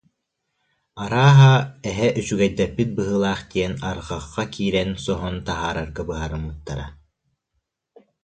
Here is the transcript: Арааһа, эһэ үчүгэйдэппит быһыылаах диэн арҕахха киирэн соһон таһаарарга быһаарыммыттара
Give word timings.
Арааһа, 1.03 1.51
эһэ 1.89 2.07
үчүгэйдэппит 2.19 2.89
быһыылаах 2.97 3.41
диэн 3.51 3.73
арҕахха 3.89 4.43
киирэн 4.53 4.91
соһон 5.05 5.35
таһаарарга 5.47 6.01
быһаарыммыттара 6.09 6.87